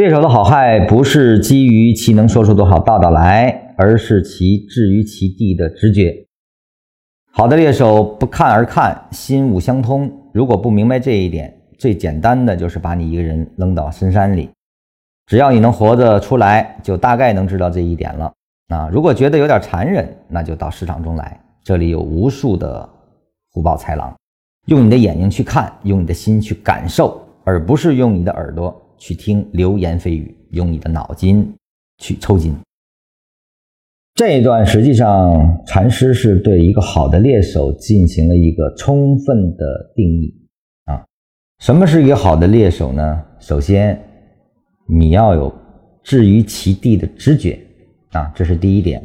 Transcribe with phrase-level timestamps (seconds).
[0.00, 6.26] 猎手的好坏不是基于其能说出多少道道来，而是其置于其地的直觉。
[7.30, 10.10] 好的猎手不看而看，心物相通。
[10.32, 14.48] 如果不明白这一点，最简单的就是把你一个人扔到深山里，
[15.26, 18.32] 只要你能活着出来，就大概能知道这一点了。
[18.68, 22.88] 啊，如果觉得有点残忍，那就到市场中来，这里有无数的
[23.52, 24.16] 虎豹豺狼，
[24.64, 28.74] 用你的眼睛去看，用你的心去感受，而不是用你的耳朵。
[29.00, 31.52] 去听流言蜚语，用你的脑筋
[31.98, 32.54] 去抽筋。
[34.14, 40.32] 这一段实际上，禅师是对一个好的猎手进行了一个充分的定义
[40.84, 41.02] 啊。
[41.60, 43.24] 什么是一个好的猎手呢？
[43.38, 43.98] 首先，
[44.86, 45.50] 你要有
[46.02, 47.58] 置于其地的直觉
[48.10, 49.02] 啊，这是第一点。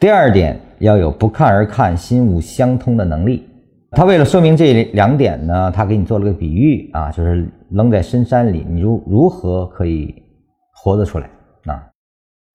[0.00, 3.47] 第二点，要有不看而看、心物相通的能力。
[3.92, 10.14] 他为了说明这两点呢，他给你做了个比喻啊，就是扔在深山里，你如如何可以
[10.74, 11.30] 活得出来
[11.66, 11.82] 啊？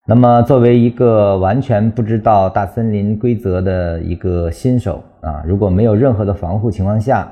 [0.06, 7.32] 那么作为一个完全不知道大森林规则的一个新手啊，如果没有任何的防护情况下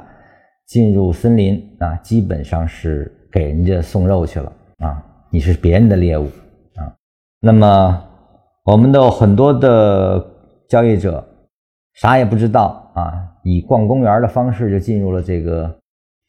[0.65, 6.25] 进入森林啊，基本上是给人家送肉去了啊，你是别人的猎物
[6.75, 6.89] 啊。
[7.39, 8.03] 那么
[8.63, 10.25] 我们的很多的
[10.67, 11.23] 交易者
[11.93, 13.27] 啥也不知道啊。
[13.43, 15.79] 以逛公园的方式就进入了这个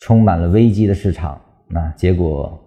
[0.00, 2.58] 充满了危机的市场，那结果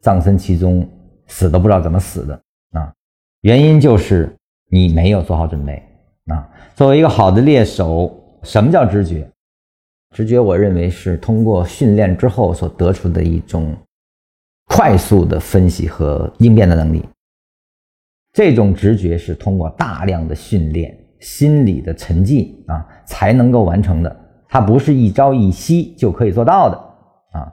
[0.00, 0.88] 葬身其中，
[1.26, 2.34] 死都不知道怎么死的
[2.72, 2.92] 啊！
[3.42, 4.34] 原因就是
[4.70, 5.82] 你没有做好准备
[6.26, 6.48] 啊！
[6.74, 9.28] 作为一个好的猎手，什么叫直觉？
[10.14, 13.76] 直觉，我认为是通过训练之后所得出的一种
[14.66, 17.04] 快速的分析和应变的能力。
[18.32, 20.96] 这种直觉是通过大量的训练。
[21.22, 24.14] 心理的沉寂啊，才能够完成的，
[24.48, 26.76] 它不是一朝一夕就可以做到的
[27.38, 27.50] 啊。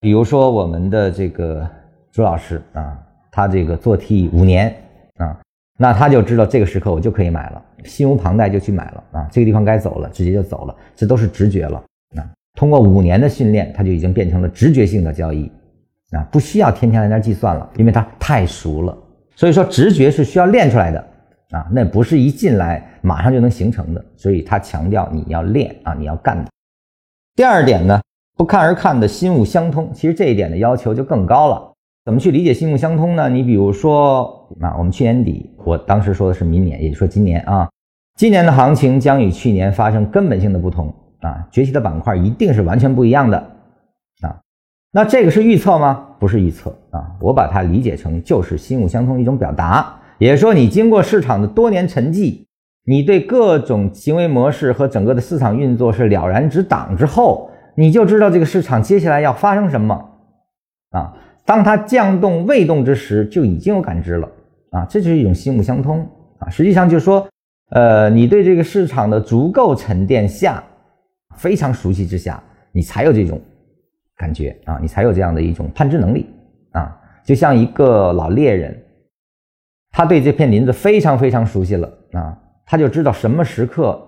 [0.00, 1.66] 比如说我们的这个
[2.10, 2.98] 朱老师啊，
[3.30, 4.74] 他这个做 T 五年
[5.18, 5.38] 啊，
[5.78, 9.28] 那他就知道这个时刻我就可以买了，心无旁贷就去买了啊。
[9.30, 11.82] 这个地方该走了，直接就走了，这都是直觉了
[12.16, 12.26] 啊。
[12.54, 15.50] 通过五年的训练，他就已经变成了直觉性的交易
[16.10, 18.96] 啊，不需要天天在那计算了，因为他太熟了。
[19.36, 21.06] 所以说，直觉是需要练出来的。
[21.56, 26.44] 啊，那不是一进来马上就能形成的，所以他强调你要练啊，你要干。
[27.34, 28.00] 第二点呢，
[28.36, 31.72] 不看而看的心物相通，其实这一点的要求就更高了。
[32.04, 33.28] 怎么去理解心物相通呢？
[33.30, 37.68] 你比如说，啊，我们去年底，我当时说的是明年，也就说今年啊，
[38.16, 43.38] 今年的行情将与去年发生根本性的不同啊，崛起的板块一定是完全不一样的
[44.20, 44.38] 啊。
[44.92, 46.08] 那这个是预测吗？
[46.18, 50.00] 不是预测啊，我把它理解成就是心物相通一种表达。
[50.18, 52.46] 也说，你经过市场的多年沉寂，
[52.86, 59.94] 你对各种行为模式和整个的市场运作是了然指掌之后，你就知道这个市场接下来要发生什么
[60.90, 61.12] 啊。
[61.44, 64.26] 当它降动未动之时，就已经有感知了
[64.70, 64.86] 啊。
[64.88, 66.48] 这就是一种心物相通啊。
[66.48, 67.28] 实际上就是说，
[67.72, 70.64] 呃，你对这个市场的足够沉淀下，
[71.36, 73.38] 非常熟悉之下，你才有这种
[74.16, 76.26] 感觉啊，你才有这样的一种判知能力
[76.72, 76.96] 啊。
[77.22, 78.82] 就像一个老猎人。
[79.96, 83.98] 他对这片林子非常非常熟悉了啊，他就知道什么时刻，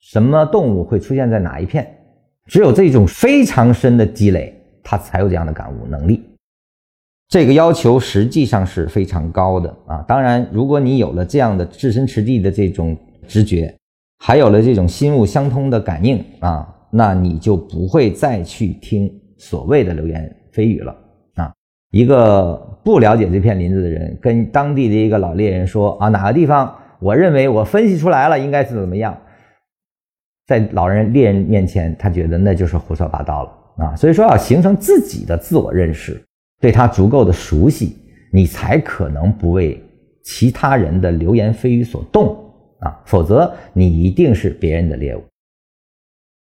[0.00, 1.90] 什么动物会出现在哪一片。
[2.44, 4.54] 只有这种非常深的积累，
[4.84, 6.22] 他才有这样的感悟能力。
[7.26, 10.04] 这个要求实际上是非常高的啊。
[10.06, 12.94] 当然，如果你有了这样的置身池地的这种
[13.26, 13.74] 直觉，
[14.18, 20.94] 还有了这种心物相通的感应啊，那你就不会再去听所谓的流言蜚语了。
[21.96, 26.76] 一个不了解这片林子的人，跟当地的一个老猎人说：“啊，哪个地方？
[27.00, 29.16] 我认为我分析出来了，应该是怎么样。”
[30.46, 33.96] 在老人猎人面前，他觉得那就是胡说八道了啊！
[33.96, 36.22] 所以说，要形成自己的自我认识，
[36.60, 37.96] 对他足够的熟悉，
[38.30, 39.82] 你才可能不为
[40.22, 42.36] 其他人的流言蜚语所动
[42.80, 43.00] 啊！
[43.06, 45.22] 否则，你一定是别人的猎物。